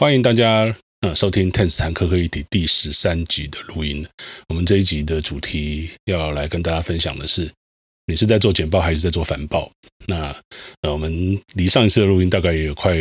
[0.00, 4.06] 欢迎大家呃收听《Ten 谈科科议题》第十三集的录音。
[4.48, 7.50] 我们这一集的主题要来跟大家分享的是：
[8.06, 9.70] 你是在做简报还是在做反报？
[10.06, 10.34] 那
[10.80, 12.96] 呃，我们离上一次的录音大概也有快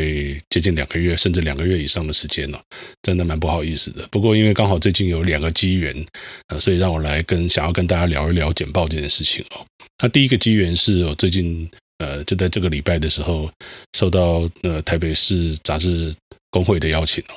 [0.49, 2.62] 接近两个月，甚至两个月以上的时间了，
[3.02, 4.05] 真的蛮不好意思的。
[4.11, 6.05] 不过因为刚好最近有两个机缘，
[6.50, 9.66] 呃，所以让我来跟想要跟大家聊一聊简报这件事情哦。
[10.04, 13.50] 那第一个机缘是我最近呃就在这个礼拜的时候，
[13.97, 16.13] 收到呃台北市杂志。
[16.52, 17.36] 工会的邀请哦，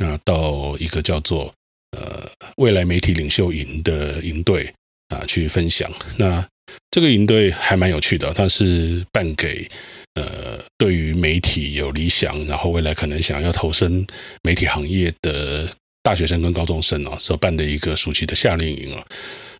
[0.00, 1.52] 那到一个叫做
[1.98, 4.72] 呃未来媒体领袖营的营队
[5.08, 5.90] 啊去分享。
[6.16, 6.46] 那
[6.92, 9.68] 这个营队还蛮有趣的，它是办给
[10.14, 14.06] 呃对于媒体有理想，然后未来可能想要投身
[14.44, 15.68] 媒体行业的
[16.04, 19.04] 大学生跟高中生哦所办的一个暑期的夏令营啊。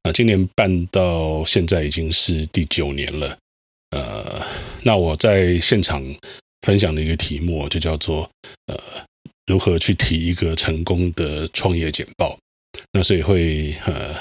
[0.05, 3.37] 那今年办到现在已经是第九年了。
[3.93, 4.45] 呃，
[4.83, 6.05] 那我在现场。
[6.65, 8.31] 分享的一个题目就叫做
[8.67, 8.77] 呃，
[9.49, 12.39] 如何去提一个成功的创业简报。
[12.93, 14.15] 那所以会呃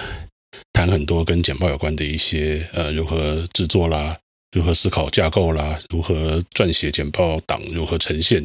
[0.73, 4.18] 谈很多跟简报有关的一些呃如何制作啦，
[4.58, 8.44] 如何思考架构啦，如何撰写简报档，如何呈现，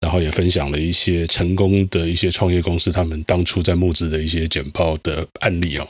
[0.00, 5.88] 然后也分享了一些成功的一些创业公司他们当初在募资的一些简报的案例哦。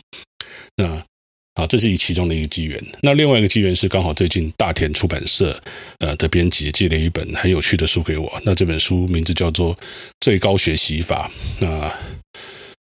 [0.76, 1.04] 那。
[1.54, 2.80] 啊，这是以其中的一个机缘。
[3.02, 5.60] 那另外一个机缘是刚好最近大田出版社
[5.98, 8.40] 呃的编辑寄了一本很有趣的书给我。
[8.44, 9.74] 那这本书名字叫做
[10.20, 11.30] 《最高学习法》。
[11.64, 11.92] 那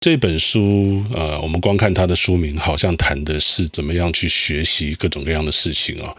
[0.00, 6.14] 这本书呃，我们光看它的书名，好像谈的是怎么样去学习各种各样的事情啊。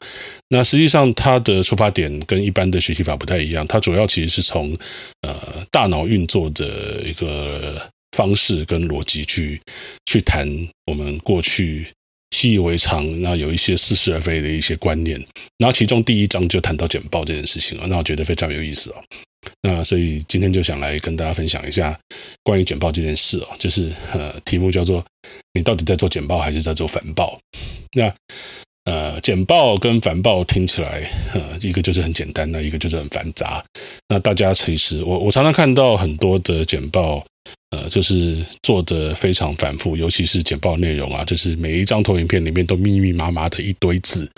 [0.49, 3.65] 那实际上它的出发点跟一般的学习法不太一样。
[3.65, 4.77] 它主要其实是从
[5.21, 9.61] 呃大脑运作的一个方式跟逻辑去
[10.05, 10.47] 去谈
[10.85, 11.88] 我们过去。
[12.31, 15.17] 习以为常，那有一些似是而非的一些观念，
[15.58, 18.95] 然后其中第一章就谈到简报这件事情啊，那我觉得非常有意思哦。
[19.61, 21.98] 那所以今天就想来跟大家分享一下
[22.44, 25.03] 关于简报这件事哦，就是呃，题目叫做
[25.53, 27.39] “你到底在做简报还是在做反报？”
[27.95, 28.14] 那
[28.83, 33.64] 呃，简报跟反报听起来，呃，一个就是很简单，那一个就是很繁杂。
[34.09, 37.26] 那大家其实我我常常看到很多的简报。
[37.72, 44.30] 呃，就是做的非常繁复，尤其是简报内容啊，就是每一张投影片里面都密密麻麻的一堆字，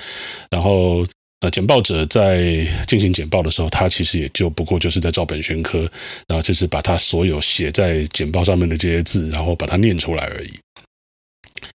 [0.50, 1.06] 然后
[1.42, 5.80] 呃，简报者在进行简报的时候，他其实也就不过就是在照本宣科，
[6.28, 10.50] 然后就是把他所有写在简报上面的这些字，然后把它念出来而已。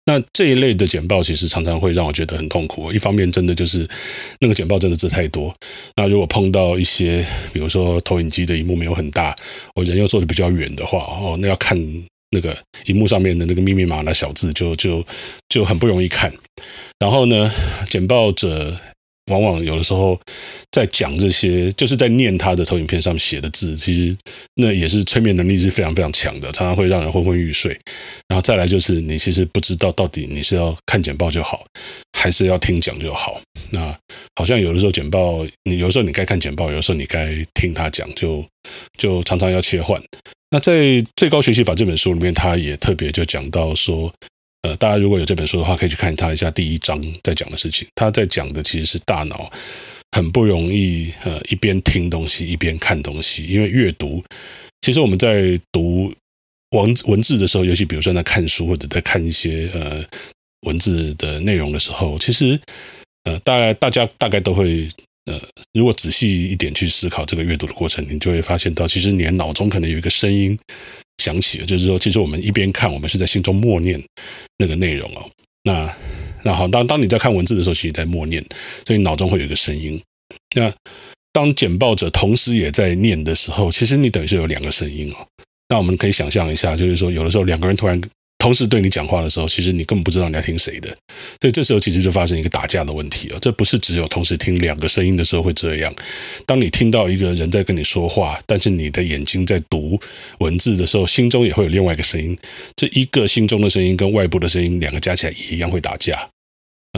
[0.05, 2.91] 那这一类的简报其实常常会让我觉得很痛苦。
[2.91, 3.88] 一方面，真的就是
[4.39, 5.53] 那个简报真的字太多。
[5.95, 9.35] 那如果碰到一些，比如说投影机的荧幕没有很大，
[9.75, 11.77] 我人又坐的比较远的话，哦，那要看
[12.31, 15.05] 那个荧幕上面的那个密密麻麻的小字，就就
[15.49, 16.33] 就很不容易看。
[17.00, 17.51] 然后呢，
[17.89, 18.77] 简报者。
[19.31, 20.19] 往往有的时候
[20.72, 24.16] 在讲这些，就是在念他的投影片上写的字，其实
[24.56, 27.72] 那也是催眠能力是非常非常强的，常常会让人昏昏欲睡。
[28.28, 31.63] 然后再来就是你其实不知道到底你是要看简报就好，
[32.17, 33.39] 还是要听讲就好。
[33.69, 33.97] 那
[34.35, 38.45] 好像有的时候简报，你有的时候你该看简报，有的时候你该听他讲，就
[38.97, 40.01] 就常常要切换。
[40.51, 40.73] 那在
[41.16, 44.13] 《最高学习法》这本书里面，他也特别就讲到说。
[44.63, 47.88] 呃，大家如果有这本书的话，可以去看他一下第一章在讲的事情。
[47.96, 49.51] 他在讲的其实是大脑
[50.12, 53.46] 很不容易，呃，一边听东西一边看东西。
[53.46, 54.24] 因为阅读，
[54.81, 56.13] 其实我们在读
[56.72, 60.03] 文文字的时候，尤其比如说在看书或者在看一些呃
[60.62, 62.57] 文字的内容的时候，其实
[63.25, 64.88] 呃，大概大家大概都会
[65.25, 65.41] 呃，
[65.74, 70.57] 如果仔细一点去思考这个阅读的过程，你就会发现到，其实你的脑中可能有一个声音。
[71.18, 74.01] 想起了，就是说，其实我们一边看，我们是在心中默念
[74.57, 75.29] 那个内容哦。
[75.63, 75.96] 那
[76.44, 78.44] 那好，当当你在看文字的时候，其实在默念，
[78.85, 80.01] 所以脑中会有一个声音。
[80.56, 80.74] 那
[81.31, 85.28] 当简报者同时也在念的时候，其实你等于是有两个声音哦。
[85.69, 88.01] 那我们可以想象一下，就是说，有的时候两个人突然。
[88.44, 90.90] 同时对你讲话的时候，其实你根本不知道你要听谁的，
[91.40, 93.38] 所以这时候其实就发生一个打架的问题啊！
[93.42, 95.96] 这不是只有同时听两个声音的时候会这样。
[96.46, 99.98] 当你听到一个人在跟你说话，但是你的眼睛在读
[100.40, 102.38] 文字的时候，心中也会有另外一个声音。
[102.75, 106.28] 这一个心中的声音跟外部的声音两个加起来也一样会打架。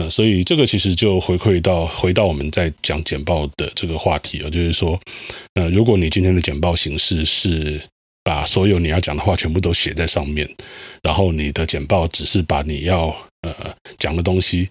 [0.02, 5.00] 嗯，所以这个其实就回馈到回到我们在讲简报的这个话题啊，就是说，
[5.54, 7.80] 呃，如果你今天的简报形式是。
[8.26, 10.44] 把所有你要讲的话全部都写在上面，
[11.00, 13.54] 然后你的简报只是把你要呃
[13.98, 14.68] 讲的东西，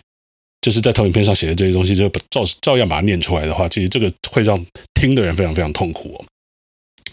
[0.59, 4.61] 就是在投影片上写的这些东西，就照照样把它念出来的话，其实这个会让
[4.95, 6.25] 听的人非常非常痛苦。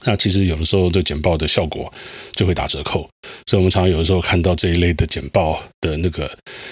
[0.05, 1.95] 那其实有的时候这简报的效果
[2.33, 3.09] 就会打折扣，
[3.47, 6.29] 所以我们常常有的时候看到这一类的简报的那个，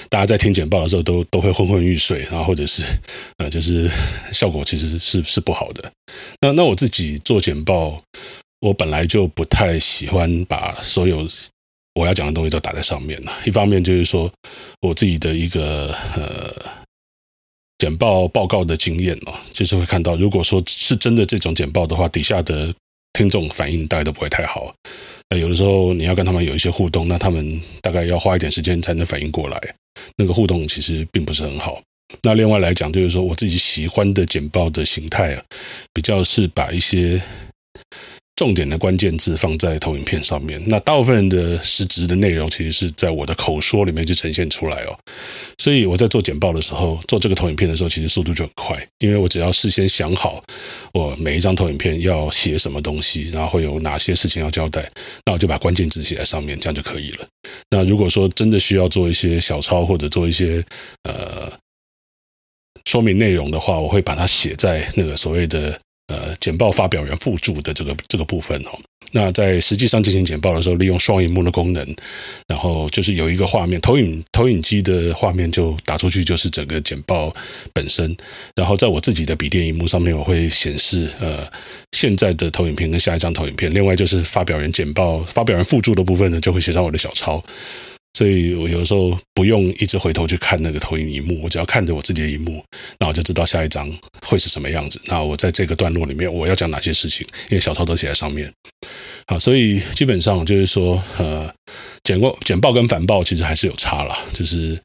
[0.08, 2.82] 大家在听简报的时候都都会昏昏欲睡，然后或者是
[3.36, 3.88] 呃就是
[4.32, 5.92] 效果其实是是不好的。
[6.40, 8.02] 那那我自己做简报。
[8.60, 11.26] 我本来就不太喜欢把所有
[11.94, 13.32] 我要讲的东西都打在上面了。
[13.44, 14.30] 一方面就是说
[14.80, 16.54] 我自己的一个呃
[17.78, 22.72] 简报报告的经验哦，就是会看到，如果说是真的这种简报的话，底下的
[23.14, 24.72] 听众反应大概都不会太好。
[25.30, 29.74] 那有的时候你要跟他们有一些互动，那他们大概要花一点时间才能反应过来，
[30.16, 31.80] 那个互动其实并不是很好。
[32.22, 35.42] 那另外来讲，就是说我自己喜欢的简报的形态啊，
[35.94, 37.20] 比较是把一些
[38.40, 40.58] 重点的关键字放在投影片上面。
[40.66, 44.98] 那大部分人的实质的内容，其实是在我的口说里面就呈现出来哦。
[45.58, 50.42] 所以我在做简报的时候，做这个投影片的时候，其实速度就很快，因为我只要事先想好
[50.94, 54.90] 我每一张投影片要写什么东西，然后会有哪些事情要交代，
[55.26, 57.28] 那我就把关键字写在上面，这样就可以了。
[57.68, 60.64] 那如果说真的需要做一些小抄或者做一些
[61.02, 61.52] 呃。
[62.86, 65.78] 说明内容的话，我会把它写在那个所谓的
[66.10, 68.78] 呃简报发表人附注的这个这个部分哦。
[69.12, 71.96] 那在实际上进行简报的时候，利用双萤幕的功能，
[72.46, 77.34] 然后就是有一个画面投影投影机的画面就打出去，就是整个简报
[77.72, 78.16] 本身。
[78.54, 81.44] 然后在我自己的笔电萤幕上面，我会显示呃
[81.90, 83.72] 现在的投影片跟下一张投影片。
[83.74, 87.42] 另外就是发表人简报发表人附注的部分呢，就会写上我的小抄。
[88.14, 92.62] 所以我有时候不用一直回头去看那个投影萤幕，我只要看着我自己的萤幕，
[92.98, 93.90] 那我就知道下一章
[94.22, 95.00] 会是什么样子。
[95.06, 98.52] 那我在这个段落里面我要讲哪些事情，因为小抄都写在上面。
[99.26, 101.52] 好，所以基本上就是说，呃，
[102.02, 104.18] 简报、简报跟反报其实还是有差啦。
[104.34, 104.78] 就是，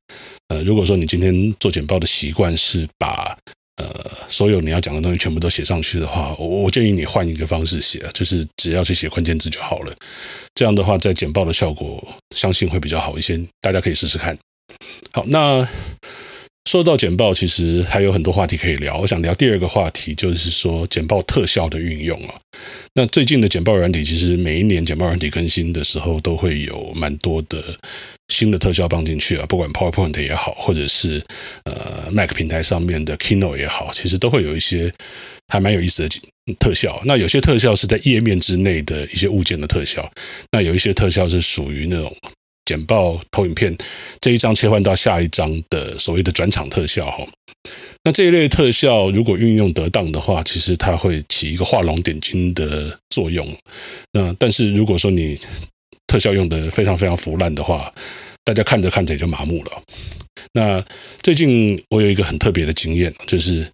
[0.50, 3.36] 呃，如果说你今天做简报的习惯是把
[3.78, 3.88] 呃，
[4.28, 9.94] 所有你要讲的东西全部都写上去的话，我我建议你换一个方式写，就是只要去写关键字就好了。
[10.54, 14.38] 这样的话，在简报的效果相信会比较好一些，大家可以试试看。
[15.12, 15.68] 好，那。
[16.68, 18.98] 说到简报，其实还有很多话题可以聊。
[18.98, 22.34] 我想聊第二个话题，就是说简报特效的运用啊。
[22.96, 27.64] 那最近的简报软体，其实每一年简报软体更新的时候，都会有蛮多的
[28.36, 29.46] 新的特效放进去啊。
[29.48, 31.24] 不管 PowerPoint 也好，或者是
[31.64, 34.94] 呃 Mac 平台上面的 Keynote 也好，其实都会有一些
[35.48, 36.20] 还蛮有意思的
[36.60, 37.02] 特效。
[37.06, 40.12] 那有些特效是在页面之内的一些物件的特效，
[40.52, 42.14] 那有一些特效是属于那种。
[42.66, 43.78] 简报投影片
[44.20, 47.24] 这一张切换到下一张的所谓的转场特效哈，
[48.04, 53.48] 那这一类特效如果运用得当的话，其实它会起一个画龙点睛的作用。
[54.14, 55.38] 那但是如果说你
[56.16, 57.94] 特效用得非常非常腐烂的话，
[58.46, 59.82] 大家看着看着也就麻木了。
[60.54, 60.82] 那
[61.22, 63.68] 最近我有一个很特别的经验，就是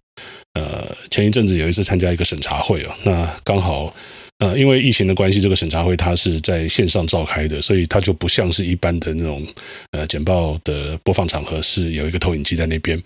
[0.54, 3.94] 呃前一阵子有一次参加一个审查会啊，那刚好。
[4.38, 9.46] 呃，因为疫情的关系，这个审查会它是在线上召开的，所以它就不像是一般的那种
[9.92, 13.00] 呃简报的播放场合，是有一个投影机在那边。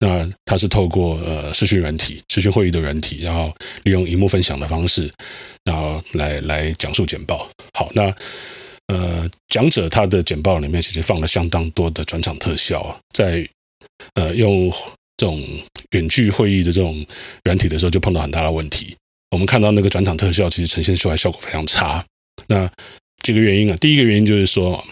[0.00, 3.54] 那它是透过呃视讯软体、视讯会议的软体，然后
[3.84, 5.08] 利用荧幕分享的方式，
[5.62, 7.48] 然后来来讲述简报。
[7.74, 8.12] 好，那
[8.90, 13.48] 呃讲者他的简报里面其实放了相当多的转场特效，在
[14.14, 14.68] 呃用
[15.16, 15.40] 这种
[15.92, 17.06] 远距会议的这种
[17.44, 18.96] 软体的时候，就碰到很大的问题。
[19.30, 22.04] 我们看到那个转场特效，其实呈现出来效果非常差。
[22.48, 22.68] 那
[23.22, 24.84] 几个原因啊，第一个原因就是说，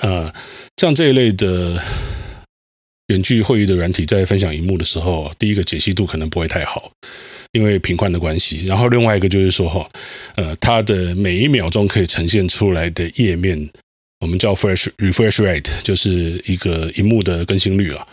[0.00, 0.32] 呃，
[0.78, 1.82] 像这一类的
[3.08, 6.90] 远距会议的软体，在分享荧幕的时候，第一个解析度可能不会太好，
[7.52, 8.64] 因为频宽的关系。
[8.66, 9.86] 然后另外一个就是说，哈，
[10.36, 13.68] 呃，它的每一秒钟可以呈现出来的页面，
[14.20, 18.06] 我们叫 refresh refresh rate，就是一个荧幕的更新率啊。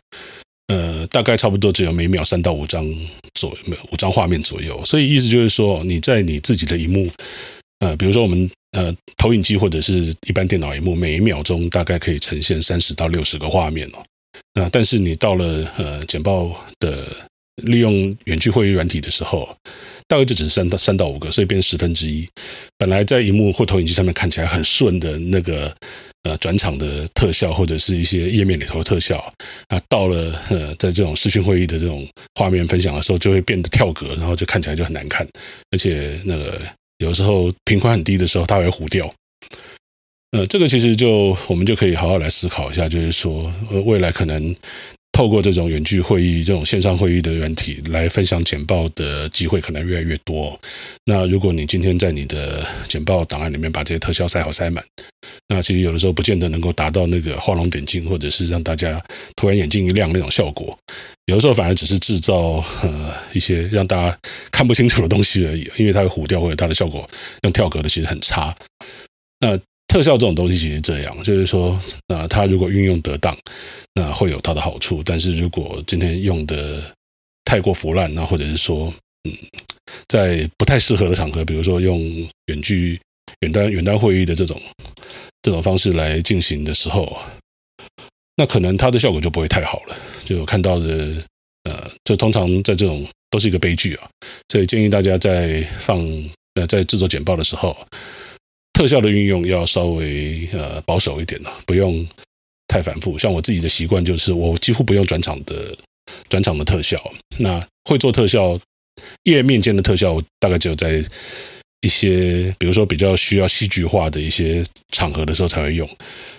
[0.67, 2.85] 呃，大概差不多只有每秒三到五张
[3.33, 4.83] 左右，五张画面左右。
[4.83, 7.09] 所以意思就是说，你在你自己的荧幕，
[7.79, 14.03] 呃，比如说我们呃投影机或者是一般电脑荧幕，每一秒钟大概可以呈现三十到六十个画面哦。
[14.53, 17.07] 那但是你到了呃简报的
[17.63, 19.55] 利用远距会议软体的时候，
[20.07, 22.27] 大概就只是三到三到五个，所以变十分之一。
[22.77, 25.73] 本来在荧幕或投影机上面看起来很顺的那个。
[26.23, 29.17] 呃，转场的特效或者是一些页面里头的特效，
[29.69, 35.27] 啊，到了呃，在这种视讯会议的这种画面分享的时候，就会变得跳格，然后就看起来就很难看，
[35.71, 36.61] 而且那个
[36.99, 39.11] 有时候频宽很低的时候，它会糊掉。
[40.31, 44.55] 呃，这个其实就我们就可以好好来思考一下，就是说，呃，未来可能。
[45.13, 50.57] 透过这种远距会议、这种线上会议的软体来分享简报的机会可能越来越多。
[51.03, 54.83] 那如果你今天在你的简报档案里面把这些特效塞好塞满，
[55.49, 59.03] 那其实有的时候不见得能够达到那个画龙点睛，或者是让大家
[59.35, 60.75] 突然眼睛一亮那种效果。
[61.25, 64.17] 有的时候反而只是制造呃一些让大家
[64.49, 67.07] 看不清楚的东西而已，因为它会糊掉或者它的效果
[67.43, 68.55] 用跳格的其实很差。
[69.41, 69.59] 那。
[69.91, 73.37] 特效这种东西其实这样，就是说，那它如果运用得当，
[73.93, 75.03] 那会有它的好处。
[75.03, 76.81] 但是如果今天用的
[77.43, 78.85] 太过腐烂，那或者是说，
[79.25, 79.33] 嗯，
[80.07, 81.99] 在不太适合的场合，比如说用
[82.45, 82.97] 远距
[83.41, 84.57] 远端远端会议的这种
[85.41, 87.21] 这种方式来进行的时候，
[88.37, 89.95] 那可能它的效果就不会太好了。
[90.23, 91.21] 就有看到的，
[91.63, 94.09] 呃，就通常在这种都是一个悲剧啊。
[94.47, 95.99] 所以建议大家在放
[96.53, 97.75] 呃在制作简报的时候，
[98.81, 102.03] 特效的运用要稍微呃保守一点了，不用
[102.67, 103.15] 太反复。
[103.15, 105.77] 像我自己的习惯就是，我几乎不用转场的
[106.27, 106.99] 转场的特效。
[107.37, 108.59] 那会做特效。
[109.23, 111.01] 页面间的特效，大概只有在
[111.81, 115.87] 一些，比如说比较需要戏剧化的一些场合的时候才会用。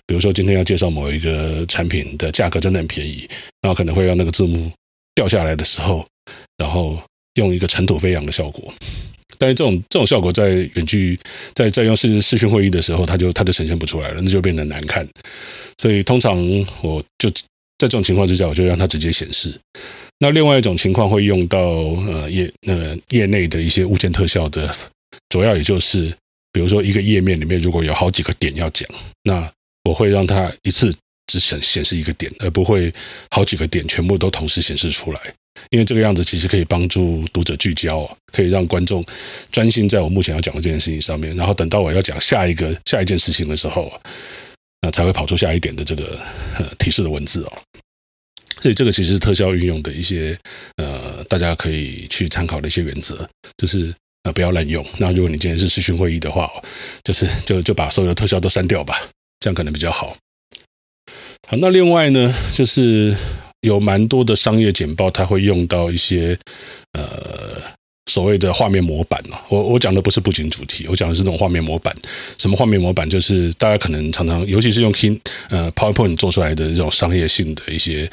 [0.05, 3.29] 比如说今天要介绍某一个产品的价格真的很便宜，
[3.61, 4.69] 然后可能会让那个字幕
[5.15, 6.05] 掉下来的时候，
[6.57, 7.01] 然后
[7.35, 8.75] 用一个尘土飞扬的效果。
[9.43, 11.19] 但是这种这种效果在远距
[11.53, 15.05] 在在用视视讯会议的时候，它就它就呈现不出来了，那就变得难看。
[15.79, 16.39] 所以通常
[16.83, 17.29] 我就。
[17.79, 19.53] 在这种情况之下，我就让它直接显示。
[20.21, 24.73] 那另外一种情况会用到呃业呃业内的一些物件特效的，
[25.31, 26.15] 主要也就是
[26.53, 28.89] 比如说一个页面里面如果有好几个点要讲，
[29.25, 29.51] 那
[29.83, 30.95] 我会让它一次
[31.33, 32.93] 只显显示一个点，而不会
[33.31, 35.21] 好几个点全部都同时显示出来。
[35.71, 39.05] 因为这个样子其实可以帮助读者聚焦，可以让观众
[39.51, 41.35] 专心在我目前要讲的这件事情上面。
[41.37, 43.93] 然后等到我要讲下一个下一件事情的时候。
[44.85, 46.21] 那才会跑出下一点的这个
[46.59, 47.53] 呃提示的文字哦，
[48.61, 50.37] 所以这个其实是特效运用的一些
[50.75, 53.25] 呃，大家可以去参考的一些原则，
[53.57, 54.85] 就是呃不要滥用。
[54.99, 56.51] 那如果你今天是视讯会议的话，
[57.05, 59.01] 就是就就把所有的特效都删掉吧，
[59.39, 60.17] 这样可能比较好。
[61.49, 63.15] 好，那另外呢，就是
[63.61, 66.39] 有蛮多的商业简报，它会用到一些
[66.93, 67.73] 呃。
[68.11, 71.97] 所谓的画面模板嘛，我我讲的不是布景主题，我讲的是那种画面模板。
[72.37, 73.09] 什么画面模板？
[73.09, 75.19] 就是大家可能常常，尤其是用 Kin
[75.49, 78.11] 呃 PowerPoint 做出来的这种商业性的一些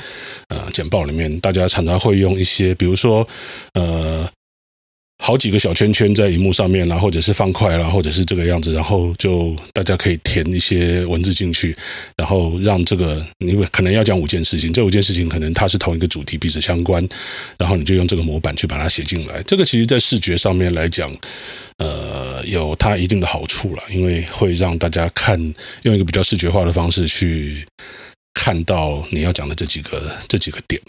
[0.50, 3.28] 呃简报里面，大家常常会用一些，比如说
[3.74, 4.30] 呃。
[5.22, 11.76] 好几个小圈圈在荧幕上面啦，或者是方块啦，或者是这个样子，然后就大家可以填一些文字进去，
[12.16, 17.08] 然后让这个你可能要讲五件事情，这五件事情可能它是同一个主题，彼此相关，
[17.58, 19.44] 然后你就用这个模板去把它写进来。
[19.44, 21.14] 这个其实在视觉上面来讲，
[21.78, 25.38] 呃，有它一定的好处了，因为会让大家看
[25.84, 27.66] 用一个比较视觉化的方式去
[28.34, 30.82] 看到你要讲的这几个这几个点。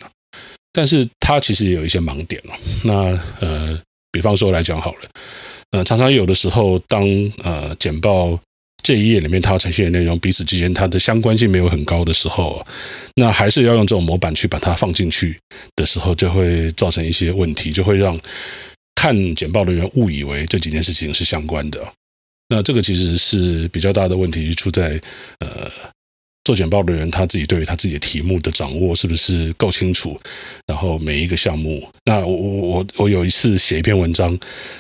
[0.72, 2.94] 但是它其实也有一些盲点了，那
[3.40, 3.78] 呃。
[4.12, 5.10] 比方说来讲好了，
[5.70, 7.04] 呃，常常有的时候，当
[7.44, 8.38] 呃简报
[8.82, 12.66] 这一页里面它呈现的内容彼此之间它的相关性没有很高的时候，
[13.14, 15.38] 那还是要用这种模板去把它放进去
[15.76, 18.18] 的时候，就会造成一些问题，就会让
[18.94, 21.92] 看简报的人误以为这几件事情是相关的。
[22.48, 25.00] 那这个其实是比较大的问题，出在
[25.38, 25.70] 呃。
[26.44, 30.18] 做简报的人，他自己对于他自己的题目的掌握是不是够清楚？
[30.66, 34.36] 然后每一个项目，那我我我我有一次写一篇文章，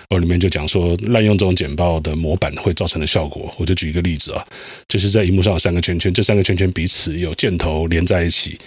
[0.08, 3.54] 我里面就讲说滥用这种简报的模板会造成的效果。
[3.58, 4.44] 我就举一个例子啊，
[4.88, 8.58] 就是在荧幕上有三个圈圈，这三个圈圈彼此有箭头连在一起。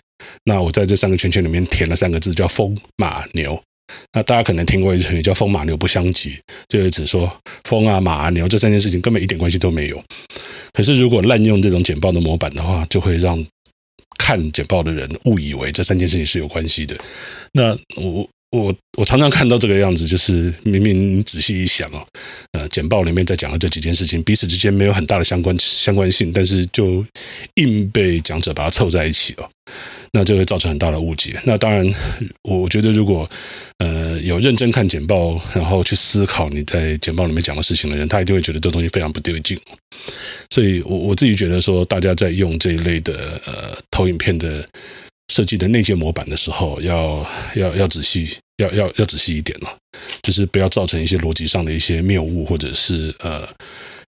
[0.45, 3.61] 那我在这三个圈圈里面填了三个字，叫“风马牛”。
[4.13, 6.37] 那大家可能听过一句成语叫“风马牛不相及”，
[6.69, 7.31] 就是指说
[7.65, 10.03] 风啊、马啊、牛这三件事情根本一点关系都没有。
[10.71, 13.45] 可是如果滥用这种简报的模板的话，就会让
[14.17, 16.95] 看简报的人误以为这三件事情是有关系的。
[17.51, 18.27] 那我。
[18.53, 22.05] 我我常常看到这个样子，就是明明仔细一想哦，
[22.51, 27.03] 呃，简报里面在讲的这几件事情彼此之间没有很大的相关相关性，但是就
[27.55, 29.49] 硬被讲者把它凑在一起了，
[30.13, 31.37] 那就会造成很大的误解。
[31.43, 31.85] 那当然，
[32.43, 33.29] 我我觉得如果
[33.79, 39.59] 呃有认真看简报，然后去思考你在简报里面讲的事情的人，他一定会觉得这东西非常不对劲。
[40.49, 43.13] 所以我我自己觉得说，大家在用这一类的
[43.45, 44.65] 呃投影片的。
[45.31, 49.77] 设计的内建模板的时候，要要要仔细，要要要仔细一点了，
[50.21, 53.41] 就是不要造成一些逻辑上的一些谬误，或者是呃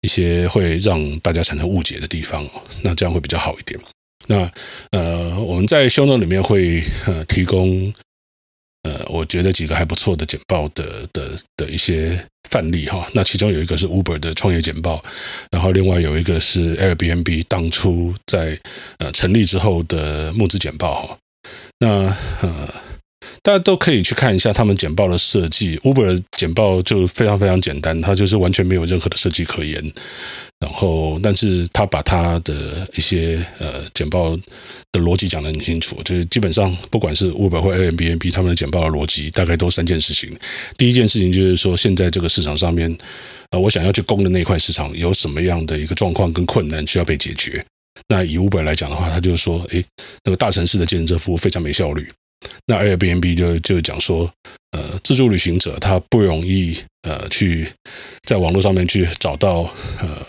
[0.01, 2.45] 一些会让大家产生误解的地方，
[2.83, 3.79] 那这样会比较好一点。
[4.27, 4.51] 那
[4.91, 7.93] 呃，我们在 show note 里面会呃提供。
[8.85, 15.01] 呃，我觉得几个还不错的简报的的的一些范例哈，那其中有一个是 Uber 的创业简报，
[15.53, 18.59] 然后另外有一个是 Airbnb 当初在
[18.99, 21.19] 呃成立之后的募资简报哈，
[21.79, 21.89] 那
[22.41, 22.69] 呃。
[23.43, 25.77] 大家都可以去看一下他们简报的设计。
[25.79, 29.93] Uber 简报就非常非常简单，它就是完全没有任何的设计可言。
[30.61, 34.37] 然后，但是他把他的一些呃简报
[34.93, 40.33] 的逻辑讲得很清楚，就是基本上不管是 Uber 或 Airbnb，他们的简报的逻辑大概都三件事情。
[40.79, 42.97] 第一件事情就是说，现在这个市场上面，
[43.51, 47.65] 呃，我想要去攻的那块市场有什么样的一个状况跟困难需要被解决。
[48.09, 49.85] 那以 Uber 来讲的话，他就是说，诶，
[50.25, 52.09] 那个大城市的建设服务非常没效率。
[52.67, 54.31] 那 Airbnb 就就讲说，
[54.73, 57.69] 呃，自助旅行者他不容易呃去
[58.27, 59.71] 在网络上面去找到
[60.01, 60.27] 呃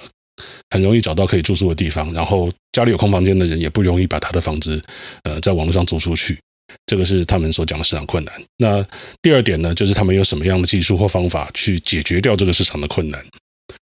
[0.70, 4.82] 很容易找到可以住宿的地方，然后家里有空房间的人也不容易把他的房子
[5.24, 6.38] 呃在网络上租出去。
[6.86, 8.34] 这个是他们所讲的市场困难。
[8.58, 8.84] 那
[9.22, 13.24] 第二点呢，就是他们有什么样的技术或方法去解决掉这个市场的困难？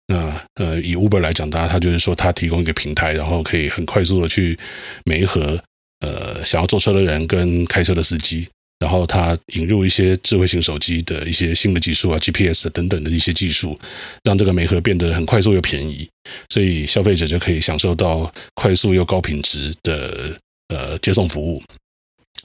[0.06, 4.58] 那呃，以 Uber 来讲，大家他就是说，他提供一个平台，然后可以很快速的去
[5.04, 5.58] 媒合
[6.04, 8.46] 呃想要坐车的人跟开车的司机，
[8.78, 13.78] 然后他引入一些智慧型手机的一些新的技术啊，GPS 等等的一些技术，
[14.22, 16.06] 让这个媒合变得很快速又便宜，
[16.50, 21.62] 所以消费者就可以享受到快速又高品质的呃接送服务。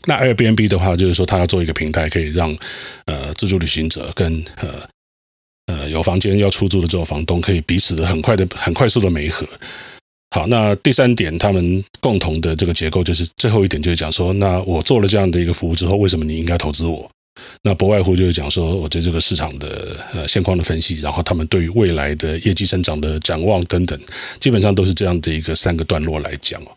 [0.06, 2.58] 那 Airbnb 的话，就是说他要做一个平台，可以让
[3.06, 4.90] 呃自助旅行者跟呃
[5.66, 9.46] 呃有房间要出租的这种房东，可以彼此的很快的、很快速的媒合。
[10.32, 17.10] 好，那第三点，他们共同的这个结构就是最后一点，就是讲说，那我做了这样的一个服务之后，为什么你应该投资我？
[17.62, 24.00] 那不外乎就是讲说，我对这个市场的呃现况的分析，然后他们对于未来的业绩增长的展望等等，
[24.40, 26.68] 基本上都是这样的一个三个段落来讲哦。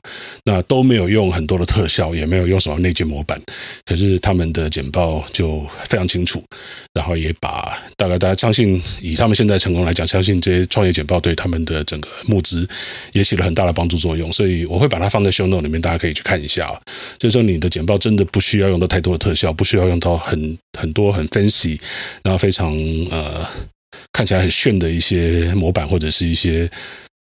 [0.45, 3.41] 那都没有用很多的特效，也没有用什么内建模板，
[3.85, 6.43] 可是他们的简报就非常清楚，
[6.93, 12.69] 然后也把大概大家相信，以他们现在成功来讲，相信这些创业简报对他们的整个募资
[13.13, 14.33] 也起了很大的帮助作用。
[14.33, 16.69] 所以我会把它放在 show note 里面，大家可以去看一下。
[17.19, 20.52] 就是说，你的简报真的不需要用到太多的特效，不需要用到很。
[20.79, 21.81] 很多很分析，
[22.23, 22.73] 然后非常
[23.11, 23.47] 呃
[24.13, 26.71] 看起来很炫的一些模板或者是一些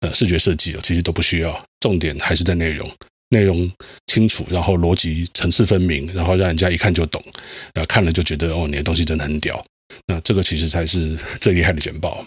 [0.01, 1.67] 呃视觉设计，其实都不需要。
[1.81, 2.91] 重点还是在内容，
[3.31, 3.71] 内容
[4.07, 7.23] 清楚，然后逻辑层次分明，然后让人家一看就懂，
[7.75, 9.65] 然后看了就觉得哦，你的东西真的很屌。
[10.07, 12.25] 那这个其实才是最厉害的简报。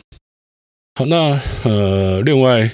[0.96, 2.70] 好，那呃，另外。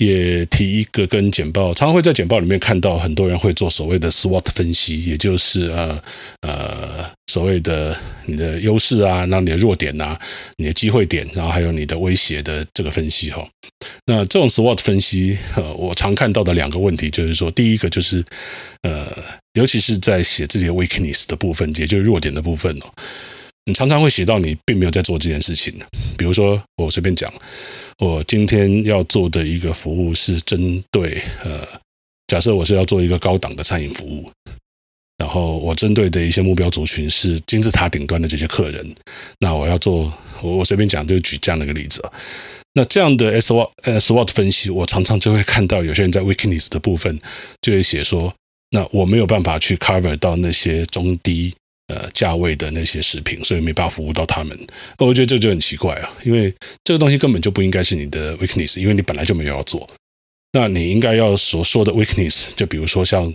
[0.00, 6.02] 也提一个跟简报，常常会在简报里面看到很多人会做所谓的 SWOT 分析，也就是呃
[6.40, 10.18] 呃所谓的你的优势啊，那你的弱点啊，
[10.56, 13.46] 你的机会点，然后还有你的威胁的这个分析哈。
[14.06, 15.36] 那这种 SWOT 分析，
[15.76, 18.24] 我常看到的两个问题就是说，第一个就是
[18.80, 19.06] 呃，
[19.52, 22.90] 尤其是在写自己的 weakness 的部分，也就是弱点的部分哦。
[23.66, 25.74] 你常常会写到你并没有在做这件事情，
[26.16, 27.32] 比如说我随便讲，
[27.98, 31.60] 我今天要做的一个服务是针对呃，
[32.26, 34.30] 假设我是要做一个高档的餐饮服务，
[35.18, 38.94] 然后我针对的一些目标族群是金字塔顶端的这些客人，
[39.38, 42.02] 那我要做我我随便讲就举这样的一个例子，
[42.72, 43.70] 那这样的 SWOT
[44.00, 47.20] SWOT 分析，我常常就会看到有些人在 weakness 的部分
[47.60, 48.34] 就会写说，
[48.70, 51.54] 那我没有办法去 cover 到那些中低。
[51.90, 54.56] 呃，价位的那些食品，所以没办法服务到他们。
[54.98, 59.90] 我觉得这就很奇怪啊，因为这个东西根本就不应该是你的 weakness，因为你本来就没有要做。
[60.52, 63.32] 那你应该要所说的 weakness，就比如说像，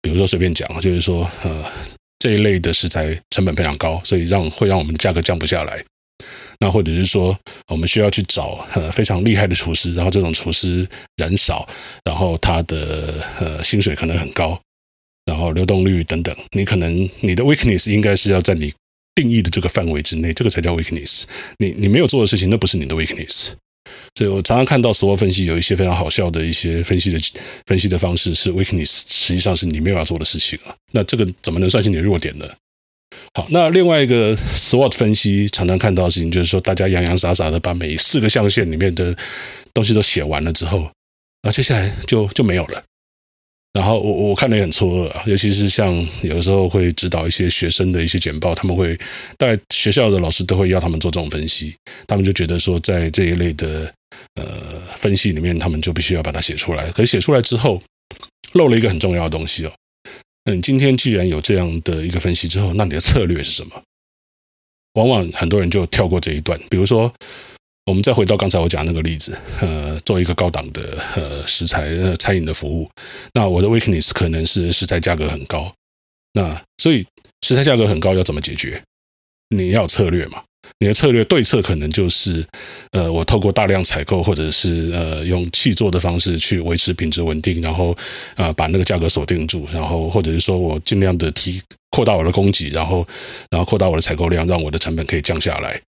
[0.00, 1.64] 比如说随便讲，就是说，呃，
[2.18, 5.84] 这一类的食材成本非常高，所以让会让我们的价格降不下来。
[6.60, 7.36] 那或者是说，
[7.68, 10.86] 我们需要去找呃非常厉害的厨师，然后这种厨师
[11.16, 11.68] 人少，
[12.04, 14.60] 然后他的呃薪水可能很高。
[15.24, 18.72] 然后流动率等等，你可能你的 weakness 应该是要在你
[19.14, 21.24] 定义的这个范围之内，这个才叫 weakness。
[21.58, 23.50] 你你没有做的事情，那不是你的 weakness。
[24.14, 27.18] 所以我常常看到 SWOT 分析有一些非常好笑的一些分析的
[27.66, 30.74] 分析的方式是 weakness，实际上是你没有要做的事情啊。
[30.92, 32.46] 那这个怎么能算是你的弱点呢？
[33.34, 39.16] 好，那另外一个 SWOT 分析常常看到的事情就是说，大家洋洋洒洒的把每四个象限里面的
[39.74, 40.90] 东西都写完了之后，
[41.42, 42.82] 啊，接下来就就没有了。
[43.72, 48.94] 然后我我看得也很错愕啊，尤其是像有的时候会指导一些学生的一些简报，他们会
[49.38, 51.74] 大概学校的老师都会要他们做这种分析，
[52.06, 53.90] 他们就觉得说在这一类的
[54.34, 54.44] 呃
[54.96, 56.90] 分析里面，他们就必须要把它写出来。
[56.90, 57.82] 可是写出来之后
[58.52, 59.72] 漏了一个很重要的东西哦。
[60.44, 63.82] 那你今天既然有这样的一个分析之后，那你的策略是什么？
[64.94, 67.10] 往往很多人就跳过这一段，比如说。
[67.86, 72.88] 我们再回到刚才我讲那个例子，呃，做一个高档的呃食材呃餐饮的服务，
[73.34, 75.72] 那我的 weakness 可能是食材价格很高，
[76.32, 77.04] 那所以
[77.42, 78.80] 食材价格很高要怎么解决？
[79.48, 80.42] 你要策略嘛？
[80.78, 82.46] 你的策略对策可能就是，
[82.92, 87.96] 呃，我透过大量采购或者是呃用契作的方式去维持品质稳定，然后
[88.36, 91.60] 啊、把那个价格锁定住，然后或者是说我尽量的提。
[91.92, 93.06] 扩大我的供给，然后，
[93.50, 95.80] 然后扩大我的采购量，让我的成本可以降下来，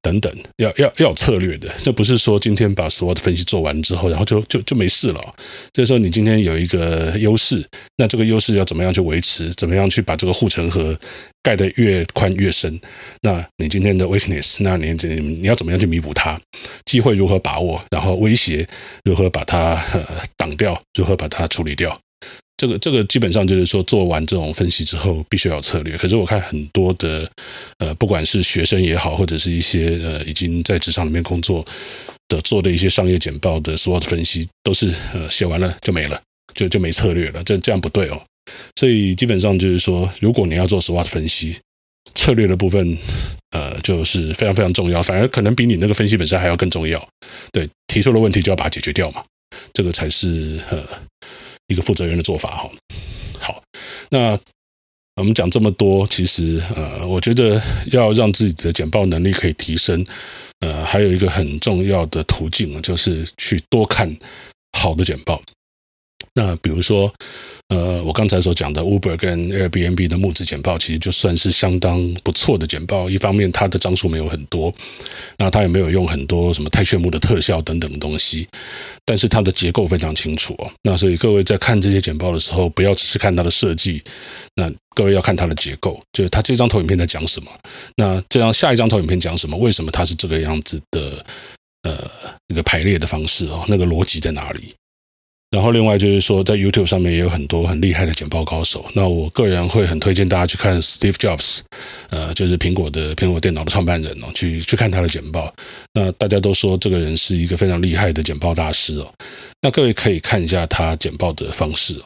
[0.00, 1.68] 等等，要要要有策略的。
[1.82, 5.20] 这不是说今天把所有的分析做完之后，然后就就就没事了。
[5.72, 7.62] 就是说，你今天有一个优势，
[7.96, 9.50] 那这个优势要怎么样去维持？
[9.54, 10.96] 怎么样去把这个护城河
[11.42, 12.80] 盖得越宽越深？
[13.22, 16.40] 那你今天的 weakness，那你你你要怎么样去弥补它？
[16.84, 17.82] 机会如何把握？
[17.90, 18.64] 然后威胁
[19.04, 19.82] 如何把它
[20.36, 20.80] 挡掉？
[20.96, 21.98] 如何把它处理掉？
[22.58, 25.96] 这个这个基本上就是说，做完这种分析之后，必须要策略。
[25.96, 27.30] 可是我看很多的
[27.78, 31.64] 呃，不管是学生也好，或者是一些呃已经在职场里面工作
[32.26, 36.20] 的做的一些商业简报的 SWOT 分析，都是呃写完了就没了，
[36.52, 38.20] 就就没策略了，这这样不对哦。
[38.74, 41.56] 所以基本上就是说，如果你要做 SWOT 分析，
[42.16, 42.98] 策略的部分
[43.52, 47.08] 呃就是非常非常重要，反而可能比你那个分析本身还要更重要。
[47.52, 49.22] 对，提出了问题就要把它解决掉嘛，
[49.72, 50.84] 这个才是呃。
[51.68, 52.70] 一个负责任的做法哈。
[53.38, 53.62] 好，
[54.10, 54.38] 那
[55.16, 57.60] 我们讲这么多，其实呃，我觉得
[57.92, 60.04] 要让自己的简报能力可以提升，
[60.60, 64.16] 呃，还有一个很重要的途径，就是去多看
[64.78, 65.42] 好的简报。
[66.38, 67.12] 那比如说，
[67.66, 73.10] 呃，我刚才所讲的 Uber 跟 Airbnb 的募资简报，其实就算是相当不错的简报。
[73.10, 74.72] 一方面，它的张数没有很多，
[75.38, 78.46] 那它也没有用很多什么太炫目的特效等等的东西，
[79.04, 80.70] 但是它的结构非常清楚哦。
[80.84, 84.00] 那所以各位在看这些简报的时候，不要只是看它的设计，
[84.54, 87.50] 那各位要看它的结构，就是它这张投影片在讲什么，
[87.96, 91.24] 那这张下一张投影片讲什么，为什么它是这个样子的，
[91.82, 92.08] 呃，
[92.46, 94.72] 一个排列的方式哦，那个逻辑在哪里？
[95.50, 98.84] 然后，另外就是说，在 YouTube 上面也有很多很厉害的剪报高手。
[98.94, 101.60] 那我个人会很推荐大家去看 Steve Jobs，
[102.10, 105.50] 呃，就是苹果的苹果电脑的创办人哦，去去看他的剪报。
[105.94, 109.10] 那大家都说这个人是一个非常厉害的剪报大师哦。
[109.62, 111.98] 那各位可以看一下他剪报的方式。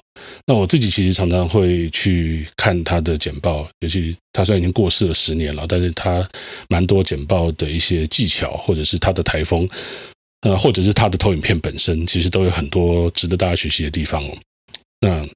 [0.46, 6.26] 那我自己其实常常会去看他的剪报，尤其他虽然已经过世了十年了，但是他
[6.68, 9.68] 蛮多剪报的一些技巧，或者是他的台风。
[10.42, 14.36] 呃，或者是他的投影片本身，其实都有很多值得大家学习的地方哦。
[15.00, 15.26] 那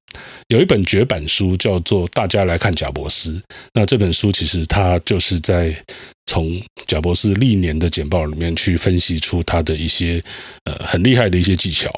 [0.46, 3.32] 有一本绝版书叫做《大家来看贾伯斯》，
[3.72, 5.76] 那这本书其实它就是在
[6.26, 10.22] 从贾伯斯历年的简报里面去分析出他的一些
[10.64, 11.90] 呃很厉害的一些技巧。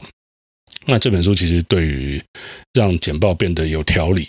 [0.86, 2.22] 那这本书其实对于
[2.72, 4.26] 让简报变得有条理，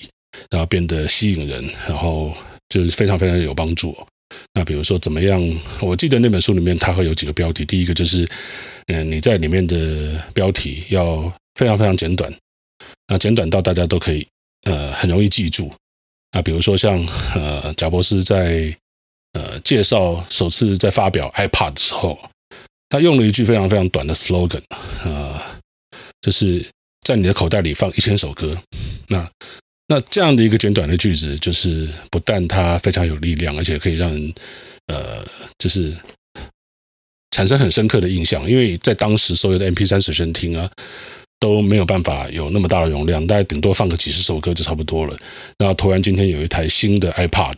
[0.50, 2.34] 然后变得吸引人，然后
[2.68, 3.96] 就是非常非常有帮助。
[4.54, 5.42] 那比如说怎么样？
[5.82, 8.30] 我记得那本书里面它会有几个标题，第一个就是，
[8.88, 12.34] 嗯，你在里面的标题要非常非常简短，
[13.08, 14.28] 那简短到大家都可以
[14.64, 15.72] 呃很容易记住。
[16.32, 18.76] 那比如说像呃贾博士在
[19.34, 22.20] 呃介绍首次在发表 iPod 的时候，
[22.90, 24.62] 他用了一句非常非常短的 slogan，
[25.04, 25.42] 呃，
[26.22, 26.64] 就是
[27.06, 28.62] 在你的口袋里放一千首歌。
[29.08, 29.28] 那
[29.92, 34.34] 那这样的一个简短的句子，就是不但它非常有力量，而且可以让人
[34.86, 35.26] 呃，
[35.58, 35.92] 就是
[37.32, 38.48] 产生很深刻的印象。
[38.48, 40.70] 因为在当时所有的 M P 三随身听啊
[41.40, 45.18] 都没有办法有那么大的容量，大概顶多放个几十首歌就差不多了。
[45.58, 47.58] 那突然今天有一台新的 iPod，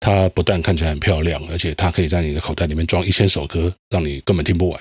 [0.00, 4.80] 它不但看起来很漂亮，而且它可以在你的口袋里面装一千首歌，让你根本听不完。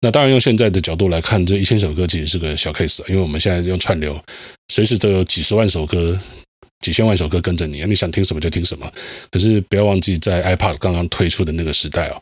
[0.00, 4.18] 那当然用现在的角度来看，这一千首歌其实是个小 case，因为我们现在用串流。
[4.72, 6.18] 随时都有几十万首歌、
[6.80, 8.90] 几千万首歌跟着你，你想听什么就听什么。
[9.30, 12.20] 可是不要忘记，在 iPod 刚刚推出的那个时代哦，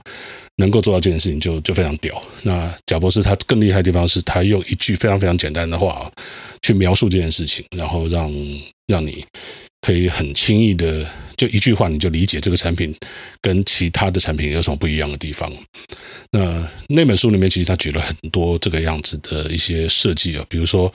[0.57, 2.21] 能够做到这件事情就就非常屌。
[2.43, 6.11] 那贾博士他更厉害的地方是他用一句非常非常简单的话
[6.63, 8.33] 去描述这件事情，然后让
[8.87, 9.25] 让你
[9.85, 12.95] 可以很轻易的就一句话你就理解这个产品
[13.43, 15.53] 跟其他的产品有什么不一样的地方。
[16.31, 20.91] 那那本书里面其实他举了很多这个样子的一些设计啊，比如说，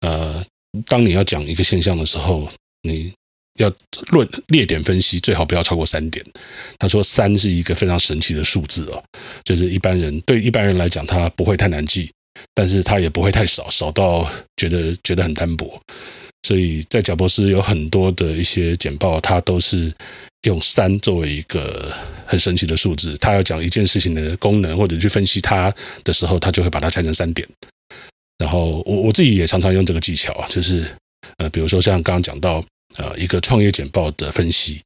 [0.00, 0.44] 呃，
[0.86, 2.48] 当你要讲一个现象的时候，
[2.82, 3.12] 你
[3.60, 3.72] 要
[4.10, 6.24] 论列点分析，最好不要超过三点。
[6.80, 9.00] 他说三是一个非常神奇的数字哦，
[9.44, 12.10] 就是一般人对一般人来讲，他不会太难记，
[12.54, 15.80] 但是他也不会太少，少到觉得觉得很单薄。
[16.42, 19.94] 所以在贾博斯有很多的一些简报，他都是
[20.42, 21.94] 用三作为一个
[22.26, 23.16] 很神奇的数字。
[23.18, 27.48] 他要讲一件事情的功能，或者去分析它的时候，他就会把它拆成三点。
[28.38, 30.84] 然后我我自己也常常用这个技巧啊，就是
[31.38, 32.64] 呃，比如说像刚刚讲到
[32.96, 34.80] 呃一个创业简报的分析，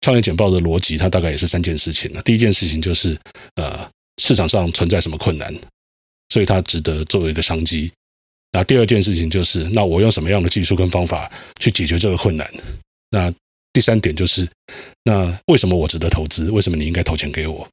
[0.00, 2.10] 创业简报的逻辑，它大概也是三件事情。
[2.24, 3.14] 第一件事情就是
[3.56, 5.54] 呃市场上存在什么困难，
[6.30, 7.92] 所以它值得作为一个商机。
[8.52, 11.30] 那第二件事情就是，那我用什么样的技术跟方法
[11.60, 12.50] 去解决这个困难？
[13.10, 13.32] 那
[13.72, 14.48] 第三点就是，
[15.04, 16.50] 那为什么我值得投资？
[16.50, 17.68] 为什么你应该投钱给我？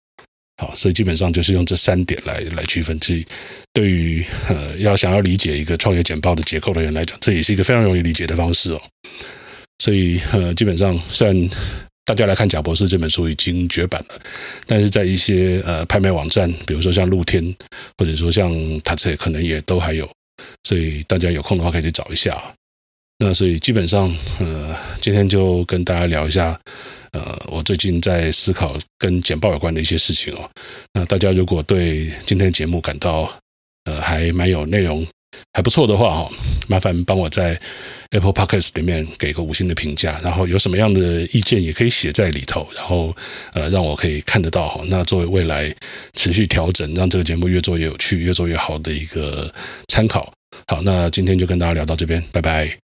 [0.62, 3.00] 好，所以基本上就是用这三点来来区分。
[3.02, 3.26] 所以
[3.72, 8.82] 对于呃要想要理解一个创业简报的结构的人来讲，这也是一个非常容易理解的方式哦。
[9.80, 11.50] 所以呃，基本上虽然
[12.06, 14.22] 大家来看贾博士这本书已经绝版了，
[14.68, 17.44] 但是在一些呃拍卖网站，比如说像露天，
[17.98, 20.10] 或者说像塔特，可能也都还有。
[20.64, 22.42] 所以大家有空的话可以去找一下。
[23.20, 26.60] 那所以基本上，呃，今天就跟大家聊一下，
[27.12, 30.50] 呃，我最近在思考跟简报有关的一些事情哦。
[30.94, 33.32] 那大家如果对今天的节目感到
[33.86, 35.06] 呃还蛮有内容
[35.54, 36.32] 还不错的话哦，
[36.68, 37.58] 麻烦帮我在
[38.14, 43.14] Apple Podcast 里面给个五星的评价，然后有什么样的意见也可以写在里头，然后
[43.54, 44.82] 呃让我可以看得到哈。
[44.88, 45.74] 那作为未来
[46.14, 49.52] 持续调整，让这个节目越做越有趣、越做越好的一个
[49.88, 50.32] 参考。
[50.68, 52.83] 好，那今天就跟大家聊到这边，拜拜。